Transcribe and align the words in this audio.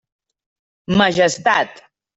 Majestat. 1.03 1.87